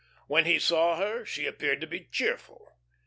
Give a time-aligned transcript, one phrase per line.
[0.25, 2.73] When he saw her she appeared to be cheerful.